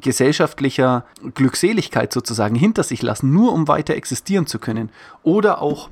gesellschaftlicher 0.01 1.05
Glückseligkeit 1.35 2.13
sozusagen 2.13 2.57
hinter 2.57 2.83
sich 2.83 3.03
lassen, 3.03 3.33
nur 3.33 3.53
um 3.53 3.69
weiter 3.69 3.95
existieren 3.95 4.47
zu 4.47 4.59
können. 4.59 4.91
Oder 5.23 5.63
auch 5.63 5.91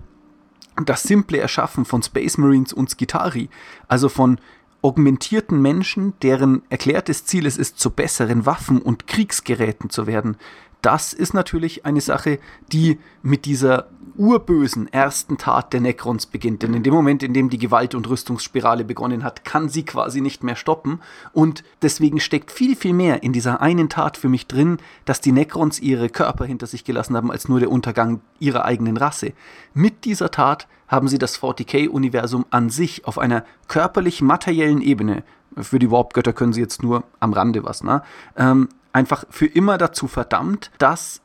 das 0.84 1.02
simple 1.02 1.38
Erschaffen 1.38 1.84
von 1.84 2.02
Space 2.02 2.38
Marines 2.38 2.72
und 2.72 2.90
Skitari, 2.90 3.48
also 3.88 4.08
von 4.08 4.38
augmentierten 4.82 5.60
Menschen, 5.62 6.14
deren 6.22 6.62
erklärtes 6.68 7.24
Ziel 7.24 7.46
es 7.46 7.56
ist, 7.56 7.78
zu 7.78 7.90
besseren 7.90 8.46
Waffen 8.46 8.82
und 8.82 9.06
Kriegsgeräten 9.06 9.90
zu 9.90 10.06
werden. 10.06 10.36
Das 10.82 11.12
ist 11.12 11.32
natürlich 11.32 11.86
eine 11.86 12.00
Sache, 12.00 12.38
die 12.72 12.98
mit 13.22 13.44
dieser 13.44 13.88
urbösen 14.16 14.92
ersten 14.92 15.38
Tat 15.38 15.72
der 15.72 15.80
Necrons 15.80 16.26
beginnt. 16.26 16.62
Denn 16.62 16.74
in 16.74 16.82
dem 16.82 16.92
Moment, 16.92 17.22
in 17.22 17.32
dem 17.32 17.48
die 17.50 17.58
Gewalt- 17.58 17.94
und 17.94 18.08
Rüstungsspirale 18.08 18.84
begonnen 18.84 19.24
hat, 19.24 19.44
kann 19.44 19.68
sie 19.68 19.84
quasi 19.84 20.20
nicht 20.20 20.42
mehr 20.42 20.56
stoppen. 20.56 21.00
Und 21.32 21.64
deswegen 21.80 22.20
steckt 22.20 22.50
viel, 22.50 22.76
viel 22.76 22.92
mehr 22.92 23.22
in 23.22 23.32
dieser 23.32 23.62
einen 23.62 23.88
Tat 23.88 24.16
für 24.16 24.28
mich 24.28 24.48
drin, 24.48 24.78
dass 25.04 25.20
die 25.20 25.32
Necrons 25.32 25.80
ihre 25.80 26.08
Körper 26.08 26.44
hinter 26.44 26.66
sich 26.66 26.84
gelassen 26.84 27.16
haben, 27.16 27.30
als 27.30 27.48
nur 27.48 27.60
der 27.60 27.70
Untergang 27.70 28.20
ihrer 28.38 28.64
eigenen 28.64 28.96
Rasse. 28.96 29.32
Mit 29.72 30.04
dieser 30.04 30.30
Tat 30.30 30.66
haben 30.88 31.08
sie 31.08 31.18
das 31.18 31.40
40k-Universum 31.40 32.44
an 32.50 32.68
sich 32.68 33.06
auf 33.06 33.18
einer 33.18 33.44
körperlich-materiellen 33.68 34.82
Ebene, 34.82 35.22
für 35.56 35.78
die 35.78 35.90
Warp-Götter 35.90 36.32
können 36.32 36.52
sie 36.52 36.60
jetzt 36.60 36.82
nur 36.82 37.04
am 37.20 37.32
Rande 37.32 37.64
was, 37.64 37.84
ne? 37.84 38.02
Ähm, 38.36 38.68
einfach 38.92 39.24
für 39.30 39.46
immer 39.46 39.78
dazu 39.78 40.06
verdammt, 40.06 40.70
dass 40.78 41.20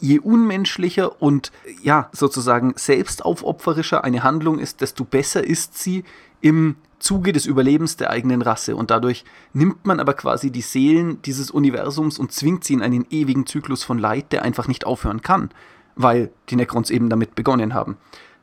je 0.00 0.18
unmenschlicher 0.18 1.22
und 1.22 1.52
ja, 1.82 2.08
sozusagen 2.12 2.74
selbstaufopferischer 2.76 4.02
eine 4.02 4.24
Handlung 4.24 4.58
ist, 4.58 4.80
desto 4.80 5.04
besser 5.04 5.44
ist 5.44 5.78
sie 5.78 6.04
im 6.40 6.76
Zuge 6.98 7.32
des 7.32 7.46
Überlebens 7.46 7.96
der 7.96 8.10
eigenen 8.10 8.42
Rasse. 8.42 8.76
Und 8.76 8.90
dadurch 8.90 9.24
nimmt 9.52 9.86
man 9.86 10.00
aber 10.00 10.14
quasi 10.14 10.50
die 10.50 10.62
Seelen 10.62 11.22
dieses 11.22 11.50
Universums 11.50 12.18
und 12.18 12.32
zwingt 12.32 12.64
sie 12.64 12.74
in 12.74 12.82
einen 12.82 13.06
ewigen 13.10 13.46
Zyklus 13.46 13.84
von 13.84 13.98
Leid, 13.98 14.32
der 14.32 14.42
einfach 14.42 14.68
nicht 14.68 14.86
aufhören 14.86 15.22
kann, 15.22 15.50
weil 15.94 16.30
die 16.48 16.56
Necrons 16.56 16.90
eben 16.90 17.08
damit 17.08 17.34
begonnen 17.34 17.74
haben. 17.74 17.96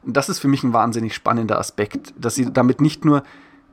das 0.06 0.30
ist 0.30 0.40
für 0.40 0.48
mich 0.48 0.64
ein 0.64 0.72
wahnsinnig 0.72 1.14
spannender 1.14 1.60
Aspekt, 1.60 2.14
dass 2.18 2.36
sie 2.36 2.52
damit 2.52 2.80
nicht 2.80 3.04
nur 3.04 3.24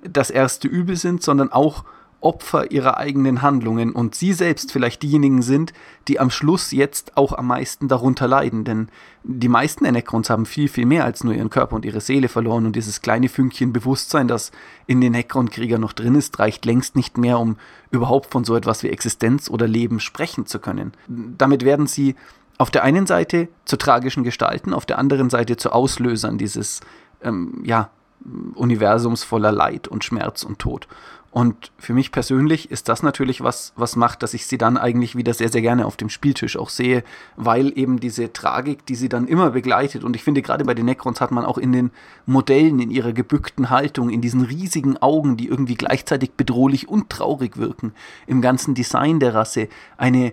das 0.02 0.31
erste 0.31 0.66
Übel 0.66 0.97
sind, 0.97 1.23
sondern 1.23 1.52
auch 1.52 1.85
Opfer 2.26 2.73
ihrer 2.73 2.97
eigenen 2.97 3.40
Handlungen 3.40 3.92
und 3.92 4.16
sie 4.16 4.33
selbst 4.33 4.73
vielleicht 4.73 5.04
diejenigen 5.04 5.42
sind, 5.42 5.73
die 6.09 6.18
am 6.18 6.30
Schluss 6.30 6.73
jetzt 6.73 7.16
auch 7.16 7.33
am 7.33 7.47
meisten 7.47 7.87
darunter 7.87 8.26
leiden. 8.26 8.64
Denn 8.64 8.88
die 9.23 9.49
meisten 9.49 9.85
Necrons 9.85 10.28
haben 10.28 10.45
viel, 10.45 10.66
viel 10.66 10.87
mehr 10.87 11.04
als 11.04 11.23
nur 11.23 11.35
ihren 11.35 11.50
Körper 11.50 11.76
und 11.76 11.85
ihre 11.85 12.00
Seele 12.00 12.28
verloren 12.28 12.66
und 12.66 12.75
dieses 12.75 13.00
kleine 13.00 13.28
Fünkchen 13.28 13.73
Bewusstsein, 13.73 14.26
das 14.26 14.50
in 14.88 15.00
den 15.00 15.12
Necron-Kriegern 15.12 15.80
noch 15.80 15.92
drin 15.92 16.16
ist, 16.16 16.37
reicht 16.40 16.64
längst 16.64 16.97
nicht 16.97 17.16
mehr, 17.16 17.38
um 17.38 17.59
überhaupt 17.92 18.33
von 18.33 18.42
so 18.42 18.56
etwas 18.56 18.83
wie 18.83 18.90
Existenz 18.90 19.49
oder 19.49 19.68
Leben 19.68 20.00
sprechen 20.00 20.47
zu 20.47 20.59
können. 20.59 20.95
Damit 21.06 21.64
werden 21.64 21.87
sie 21.87 22.16
auf 22.59 22.73
der 22.73 22.83
einen 22.83 23.06
Seite 23.06 23.47
zu 23.66 23.76
tragischen 23.76 24.25
Gestalten, 24.25 24.75
auf 24.75 24.85
der 24.85 24.99
anderen 24.99 25.30
Seite 25.30 25.56
zu 25.56 25.71
Auslösern 25.71 26.38
dieses 26.38 26.80
ähm, 27.23 27.62
ja, 27.62 27.90
Universums 28.54 29.25
voller 29.25 29.52
Leid 29.52 29.88
und 29.88 30.04
Schmerz 30.04 30.42
und 30.42 30.59
Tod. 30.59 30.88
Und 31.30 31.71
für 31.78 31.92
mich 31.92 32.12
persönlich 32.12 32.71
ist 32.71 32.88
das 32.88 33.02
natürlich 33.02 33.42
was, 33.42 33.75
was 33.76 33.95
macht, 33.95 34.23
dass 34.23 34.33
ich 34.33 34.47
sie 34.47 34.56
dann 34.56 34.78
eigentlich 34.78 35.16
wieder 35.16 35.35
sehr, 35.35 35.50
sehr 35.50 35.61
gerne 35.61 35.85
auf 35.85 35.97
dem 35.97 36.09
Spieltisch 36.09 36.56
auch 36.56 36.71
sehe, 36.71 37.04
weil 37.37 37.76
eben 37.78 38.00
diese 38.00 38.33
Tragik, 38.33 38.87
die 38.87 38.95
sie 38.95 39.11
dann 39.11 39.28
immer 39.28 39.50
begleitet, 39.50 40.02
und 40.02 40.16
ich 40.16 40.25
finde 40.25 40.40
gerade 40.40 40.64
bei 40.64 40.73
den 40.73 40.87
Necrons 40.87 41.21
hat 41.21 41.33
man 41.33 41.45
auch 41.45 41.59
in 41.59 41.73
den 41.73 41.90
Modellen, 42.25 42.80
in 42.80 42.90
ihrer 42.90 43.12
gebückten 43.12 43.68
Haltung, 43.68 44.09
in 44.09 44.23
diesen 44.23 44.42
riesigen 44.42 44.97
Augen, 44.97 45.37
die 45.37 45.49
irgendwie 45.49 45.75
gleichzeitig 45.75 46.33
bedrohlich 46.33 46.88
und 46.88 47.11
traurig 47.11 47.59
wirken, 47.59 47.92
im 48.26 48.40
ganzen 48.40 48.75
Design 48.75 49.21
der 49.21 49.35
Rasse, 49.35 49.68
eine 49.99 50.33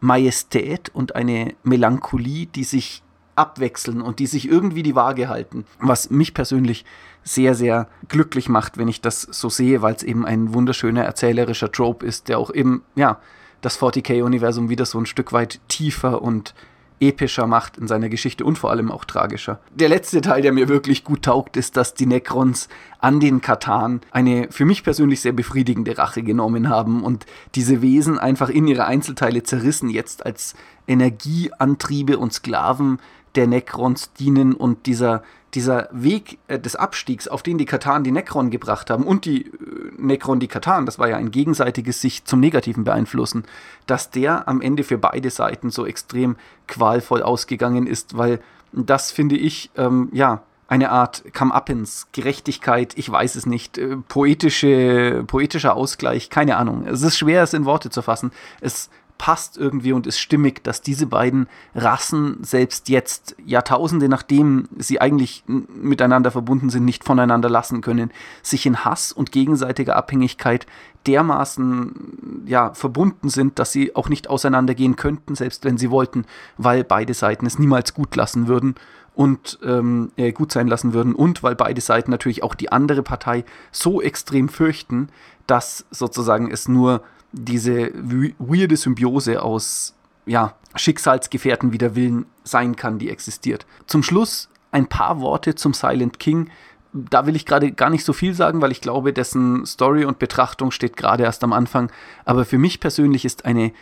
Majestät 0.00 0.90
und 0.94 1.16
eine 1.16 1.54
Melancholie, 1.62 2.46
die 2.46 2.64
sich 2.64 3.02
abwechseln 3.36 4.00
und 4.00 4.18
die 4.18 4.26
sich 4.26 4.48
irgendwie 4.48 4.82
die 4.82 4.94
Waage 4.94 5.28
halten, 5.28 5.64
was 5.80 6.10
mich 6.10 6.34
persönlich 6.34 6.84
sehr, 7.24 7.54
sehr 7.54 7.88
glücklich 8.08 8.48
macht, 8.48 8.78
wenn 8.78 8.88
ich 8.88 9.00
das 9.00 9.22
so 9.22 9.48
sehe, 9.48 9.82
weil 9.82 9.94
es 9.94 10.02
eben 10.02 10.24
ein 10.24 10.54
wunderschöner 10.54 11.02
erzählerischer 11.02 11.72
Trope 11.72 12.06
ist, 12.06 12.28
der 12.28 12.38
auch 12.38 12.52
eben, 12.52 12.82
ja, 12.94 13.18
das 13.62 13.80
40k-Universum 13.80 14.68
wieder 14.68 14.84
so 14.84 14.98
ein 14.98 15.06
Stück 15.06 15.32
weit 15.32 15.58
tiefer 15.68 16.20
und 16.20 16.54
epischer 17.00 17.46
macht 17.46 17.76
in 17.76 17.88
seiner 17.88 18.08
Geschichte 18.08 18.44
und 18.44 18.58
vor 18.58 18.70
allem 18.70 18.90
auch 18.90 19.04
tragischer. 19.04 19.60
Der 19.74 19.88
letzte 19.88 20.20
Teil, 20.20 20.42
der 20.42 20.52
mir 20.52 20.68
wirklich 20.68 21.04
gut 21.04 21.22
taugt, 21.22 21.56
ist, 21.56 21.76
dass 21.76 21.94
die 21.94 22.06
Necrons 22.06 22.68
an 22.98 23.20
den 23.20 23.40
Katan 23.40 24.00
eine 24.10 24.48
für 24.50 24.64
mich 24.64 24.84
persönlich 24.84 25.20
sehr 25.20 25.32
befriedigende 25.32 25.98
Rache 25.98 26.22
genommen 26.22 26.68
haben 26.68 27.02
und 27.02 27.26
diese 27.54 27.82
Wesen 27.82 28.18
einfach 28.18 28.48
in 28.48 28.66
ihre 28.66 28.86
Einzelteile 28.86 29.42
zerrissen, 29.42 29.90
jetzt 29.90 30.24
als 30.24 30.54
Energieantriebe 30.86 32.18
und 32.18 32.32
Sklaven 32.32 32.98
der 33.34 33.48
Necrons 33.48 34.12
dienen 34.12 34.54
und 34.54 34.86
dieser 34.86 35.22
dieser 35.54 35.88
Weg 35.92 36.38
äh, 36.48 36.58
des 36.58 36.76
Abstiegs, 36.76 37.28
auf 37.28 37.42
den 37.42 37.58
die 37.58 37.64
Katan 37.64 38.04
die 38.04 38.10
Necron 38.10 38.50
gebracht 38.50 38.90
haben 38.90 39.04
und 39.04 39.24
die 39.24 39.46
äh, 39.46 39.50
Necron 39.96 40.40
die 40.40 40.48
Katan, 40.48 40.86
das 40.86 40.98
war 40.98 41.08
ja 41.08 41.16
ein 41.16 41.30
gegenseitiges 41.30 42.00
sich 42.00 42.24
zum 42.24 42.40
Negativen 42.40 42.84
beeinflussen, 42.84 43.44
dass 43.86 44.10
der 44.10 44.48
am 44.48 44.60
Ende 44.60 44.84
für 44.84 44.98
beide 44.98 45.30
Seiten 45.30 45.70
so 45.70 45.86
extrem 45.86 46.36
qualvoll 46.66 47.22
ausgegangen 47.22 47.86
ist, 47.86 48.16
weil 48.16 48.40
das 48.72 49.12
finde 49.12 49.36
ich, 49.36 49.70
ähm, 49.76 50.08
ja, 50.12 50.42
eine 50.66 50.90
Art 50.90 51.22
Come-Uppens, 51.34 52.08
Gerechtigkeit, 52.12 52.94
ich 52.96 53.10
weiß 53.10 53.36
es 53.36 53.46
nicht, 53.46 53.78
äh, 53.78 53.96
poetische, 54.08 55.22
poetischer 55.26 55.76
Ausgleich, 55.76 56.30
keine 56.30 56.56
Ahnung. 56.56 56.86
Es 56.86 57.02
ist 57.02 57.18
schwer, 57.18 57.42
es 57.42 57.54
in 57.54 57.64
Worte 57.64 57.90
zu 57.90 58.02
fassen. 58.02 58.32
Es 58.60 58.88
passt 59.18 59.56
irgendwie 59.56 59.92
und 59.92 60.06
ist 60.06 60.18
stimmig, 60.18 60.62
dass 60.64 60.82
diese 60.82 61.06
beiden 61.06 61.48
Rassen 61.74 62.38
selbst 62.42 62.88
jetzt, 62.88 63.36
Jahrtausende 63.44 64.08
nachdem 64.08 64.68
sie 64.76 65.00
eigentlich 65.00 65.44
miteinander 65.46 66.30
verbunden 66.30 66.68
sind, 66.68 66.84
nicht 66.84 67.04
voneinander 67.04 67.48
lassen 67.48 67.80
können, 67.80 68.10
sich 68.42 68.66
in 68.66 68.84
Hass 68.84 69.12
und 69.12 69.32
gegenseitiger 69.32 69.96
Abhängigkeit 69.96 70.66
dermaßen 71.06 72.44
ja, 72.46 72.74
verbunden 72.74 73.28
sind, 73.28 73.58
dass 73.58 73.72
sie 73.72 73.94
auch 73.94 74.08
nicht 74.08 74.28
auseinandergehen 74.28 74.96
könnten, 74.96 75.34
selbst 75.34 75.64
wenn 75.64 75.78
sie 75.78 75.90
wollten, 75.90 76.24
weil 76.58 76.82
beide 76.84 77.14
Seiten 77.14 77.46
es 77.46 77.58
niemals 77.58 77.94
gut 77.94 78.16
lassen 78.16 78.48
würden 78.48 78.74
und 79.14 79.58
ähm, 79.62 80.10
äh, 80.16 80.32
gut 80.32 80.50
sein 80.50 80.66
lassen 80.66 80.92
würden 80.92 81.14
und 81.14 81.42
weil 81.42 81.54
beide 81.54 81.80
Seiten 81.80 82.10
natürlich 82.10 82.42
auch 82.42 82.54
die 82.54 82.72
andere 82.72 83.02
Partei 83.02 83.44
so 83.70 84.02
extrem 84.02 84.48
fürchten, 84.48 85.08
dass 85.46 85.84
sozusagen 85.90 86.50
es 86.50 86.68
nur 86.68 87.02
diese 87.34 87.90
weirde 88.38 88.76
Symbiose 88.76 89.42
aus 89.42 89.94
ja, 90.26 90.54
Schicksalsgefährten 90.76 91.72
wider 91.72 91.94
Willen 91.94 92.26
sein 92.44 92.76
kann, 92.76 92.98
die 92.98 93.10
existiert. 93.10 93.66
Zum 93.86 94.02
Schluss 94.02 94.48
ein 94.72 94.86
paar 94.86 95.20
Worte 95.20 95.54
zum 95.54 95.74
Silent 95.74 96.18
King. 96.18 96.50
Da 96.92 97.26
will 97.26 97.36
ich 97.36 97.44
gerade 97.44 97.72
gar 97.72 97.90
nicht 97.90 98.04
so 98.04 98.12
viel 98.12 98.34
sagen, 98.34 98.60
weil 98.60 98.72
ich 98.72 98.80
glaube, 98.80 99.12
dessen 99.12 99.66
Story 99.66 100.04
und 100.04 100.18
Betrachtung 100.18 100.70
steht 100.70 100.96
gerade 100.96 101.24
erst 101.24 101.44
am 101.44 101.52
Anfang. 101.52 101.90
Aber 102.24 102.44
für 102.44 102.58
mich 102.58 102.80
persönlich 102.80 103.24
ist 103.24 103.44
eine 103.44 103.72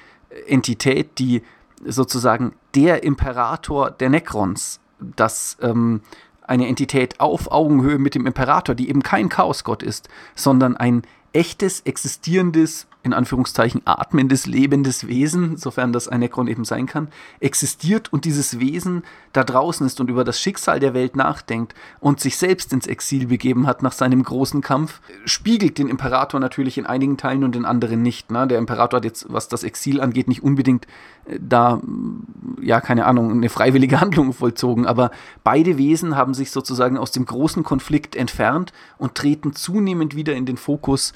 Entität, 0.47 1.18
die 1.18 1.42
sozusagen 1.85 2.54
der 2.75 3.04
Imperator 3.04 3.90
der 3.90 4.09
Necrons, 4.09 4.80
das 4.99 5.59
ähm, 5.61 6.00
eine 6.42 6.68
Entität 6.68 7.21
auf 7.21 7.50
Augenhöhe 7.50 7.99
mit 7.99 8.14
dem 8.14 8.26
Imperator, 8.26 8.75
die 8.75 8.88
eben 8.88 9.02
kein 9.02 9.28
Chaosgott 9.28 9.82
ist, 9.82 10.09
sondern 10.35 10.76
ein 10.76 11.02
echtes, 11.32 11.80
existierendes, 11.80 12.87
in 13.02 13.12
Anführungszeichen 13.12 13.82
atmendes, 13.85 14.47
lebendes 14.47 15.09
Wesen, 15.09 15.56
sofern 15.56 15.92
das 15.92 16.06
ein 16.06 16.21
Necron 16.21 16.47
eben 16.47 16.64
sein 16.64 16.87
kann, 16.87 17.09
existiert 17.40 18.12
und 18.12 18.25
dieses 18.25 18.61
Wesen 18.61 19.02
da 19.32 19.42
draußen 19.42 19.85
ist 19.87 20.00
und 20.00 20.09
über 20.09 20.25
das 20.25 20.40
Schicksal 20.40 20.78
der 20.78 20.94
Welt 20.94 21.16
nachdenkt 21.16 21.75
und 21.99 22.21
sich 22.21 22.37
selbst 22.37 22.73
ins 22.73 22.87
Exil 22.87 23.26
begeben 23.26 23.66
hat 23.66 23.82
nach 23.82 23.92
seinem 23.92 24.23
großen 24.23 24.61
Kampf, 24.61 25.00
spiegelt 25.25 25.78
den 25.78 25.88
Imperator 25.88 26.38
natürlich 26.38 26.78
in 26.78 26.87
einigen 26.87 27.16
Teilen 27.16 27.42
und 27.42 27.56
in 27.56 27.64
anderen 27.64 28.02
nicht. 28.02 28.30
Ne? 28.30 28.47
Der 28.47 28.59
Imperator 28.59 28.99
hat 28.99 29.04
jetzt, 29.04 29.26
was 29.32 29.49
das 29.49 29.64
Exil 29.64 30.00
angeht, 30.00 30.28
nicht 30.28 30.42
unbedingt 30.42 30.87
äh, 31.25 31.38
da, 31.40 31.80
ja, 32.61 32.80
keine 32.80 33.06
Ahnung, 33.06 33.32
eine 33.32 33.49
freiwillige 33.49 34.00
Handlung 34.00 34.32
vollzogen, 34.32 34.87
aber 34.87 35.11
beide 35.42 35.76
Wesen 35.76 36.16
haben 36.16 36.35
sich 36.35 36.52
sozusagen 36.52 36.99
aus 36.99 37.11
dem 37.11 37.26
großen 37.26 37.64
Konflikt 37.64 38.14
entfernt 38.14 38.73
und 38.99 39.16
treten 39.16 39.54
zunehmend 39.54 40.14
wieder 40.14 40.35
in 40.35 40.47
den 40.47 40.56
Fokus 40.56 41.12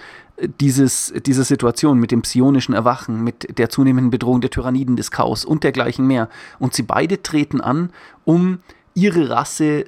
dieses, 0.61 1.13
dieser 1.25 1.45
Situation 1.45 1.99
mit 1.99 2.11
dem 2.11 2.23
psionischen 2.23 2.75
Erwachen, 2.75 3.23
mit 3.25 3.59
der 3.59 3.71
zunehmenden 3.71 4.11
Bedrohung 4.11 4.41
der 4.41 4.51
Tyranniden 4.51 4.97
des 4.97 5.11
Chaos 5.11 5.45
und 5.45 5.65
dergleichen 5.65 6.07
mehr. 6.07 6.29
Und 6.59 6.75
sie 6.75 6.83
beide 6.83 7.23
treten 7.23 7.61
an, 7.61 7.91
um 8.25 8.59
ihre 8.95 9.29
Rasse 9.29 9.81
äh, 9.81 9.87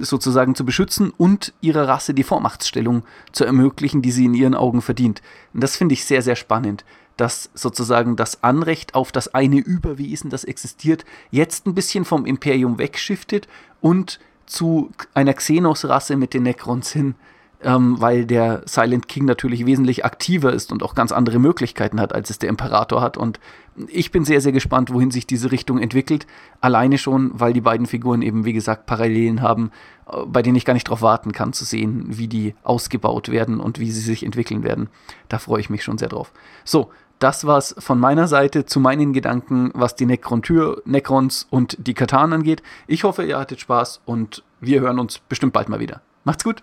sozusagen 0.00 0.54
zu 0.54 0.64
beschützen 0.64 1.12
und 1.16 1.52
ihrer 1.60 1.88
Rasse 1.88 2.14
die 2.14 2.22
Vormachtsstellung 2.22 3.02
zu 3.32 3.44
ermöglichen, 3.44 4.00
die 4.00 4.12
sie 4.12 4.24
in 4.24 4.34
ihren 4.34 4.54
Augen 4.54 4.80
verdient. 4.80 5.22
Und 5.52 5.62
das 5.62 5.76
finde 5.76 5.94
ich 5.94 6.04
sehr, 6.04 6.22
sehr 6.22 6.36
spannend, 6.36 6.84
dass 7.16 7.50
sozusagen 7.54 8.14
das 8.14 8.44
Anrecht 8.44 8.94
auf 8.94 9.10
das 9.10 9.34
eine 9.34 9.58
Überwesen, 9.58 10.30
das 10.30 10.44
existiert, 10.44 11.04
jetzt 11.32 11.66
ein 11.66 11.74
bisschen 11.74 12.04
vom 12.04 12.26
Imperium 12.26 12.78
wegschiftet 12.78 13.48
und 13.80 14.20
zu 14.46 14.90
einer 15.14 15.34
Xenos-Rasse 15.34 16.16
mit 16.16 16.32
den 16.32 16.44
Necrons 16.44 16.92
hin 16.92 17.16
ähm, 17.62 18.00
weil 18.00 18.24
der 18.24 18.62
Silent 18.66 19.08
King 19.08 19.24
natürlich 19.24 19.66
wesentlich 19.66 20.04
aktiver 20.04 20.52
ist 20.52 20.70
und 20.70 20.82
auch 20.82 20.94
ganz 20.94 21.12
andere 21.12 21.38
Möglichkeiten 21.38 22.00
hat, 22.00 22.14
als 22.14 22.30
es 22.30 22.38
der 22.38 22.48
Imperator 22.48 23.00
hat. 23.00 23.16
Und 23.16 23.40
ich 23.88 24.10
bin 24.10 24.24
sehr, 24.24 24.40
sehr 24.40 24.52
gespannt, 24.52 24.92
wohin 24.92 25.10
sich 25.10 25.26
diese 25.26 25.50
Richtung 25.50 25.78
entwickelt. 25.78 26.26
Alleine 26.60 26.98
schon, 26.98 27.30
weil 27.34 27.52
die 27.52 27.60
beiden 27.60 27.86
Figuren 27.86 28.22
eben, 28.22 28.44
wie 28.44 28.52
gesagt, 28.52 28.86
Parallelen 28.86 29.42
haben, 29.42 29.70
äh, 30.10 30.24
bei 30.26 30.42
denen 30.42 30.56
ich 30.56 30.64
gar 30.64 30.74
nicht 30.74 30.86
darauf 30.86 31.02
warten 31.02 31.32
kann, 31.32 31.52
zu 31.52 31.64
sehen, 31.64 32.04
wie 32.08 32.28
die 32.28 32.54
ausgebaut 32.62 33.28
werden 33.28 33.60
und 33.60 33.80
wie 33.80 33.90
sie 33.90 34.00
sich 34.00 34.24
entwickeln 34.24 34.62
werden. 34.62 34.88
Da 35.28 35.38
freue 35.38 35.60
ich 35.60 35.70
mich 35.70 35.82
schon 35.82 35.98
sehr 35.98 36.08
drauf. 36.08 36.32
So, 36.64 36.90
das 37.18 37.44
war's 37.44 37.74
von 37.78 37.98
meiner 37.98 38.28
Seite 38.28 38.66
zu 38.66 38.78
meinen 38.78 39.12
Gedanken, 39.12 39.72
was 39.74 39.96
die 39.96 40.06
Necron-Tür, 40.06 40.82
Necrons 40.84 41.48
und 41.50 41.76
die 41.84 41.94
Katan 41.94 42.32
angeht. 42.32 42.62
Ich 42.86 43.02
hoffe, 43.02 43.24
ihr 43.24 43.38
hattet 43.38 43.58
Spaß 43.58 44.02
und 44.04 44.44
wir 44.60 44.80
hören 44.80 45.00
uns 45.00 45.18
bestimmt 45.18 45.52
bald 45.52 45.68
mal 45.68 45.80
wieder. 45.80 46.00
Macht's 46.22 46.44
gut! 46.44 46.62